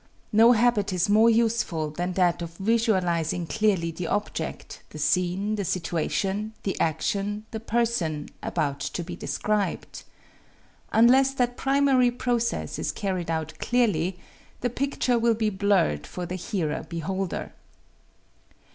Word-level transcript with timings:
No 0.31 0.53
habit 0.53 0.91
is 0.91 1.09
more 1.09 1.29
useful 1.29 1.91
than 1.91 2.13
that 2.13 2.41
of 2.41 2.55
visualizing 2.57 3.45
clearly 3.45 3.91
the 3.91 4.07
object, 4.07 4.81
the 4.89 4.97
scene, 4.97 5.53
the 5.57 5.63
situation, 5.63 6.53
the 6.63 6.75
action, 6.79 7.45
the 7.51 7.59
person, 7.59 8.29
about 8.41 8.79
to 8.79 9.03
be 9.03 9.15
described. 9.15 10.01
Unless 10.91 11.35
that 11.35 11.55
primary 11.55 12.09
process 12.09 12.79
is 12.79 12.91
carried 12.91 13.29
out 13.29 13.53
clearly, 13.59 14.17
the 14.61 14.71
picture 14.71 15.19
will 15.19 15.35
be 15.35 15.51
blurred 15.51 16.07
for 16.07 16.25
the 16.25 16.33
hearer 16.33 16.83
beholder. 16.89 17.53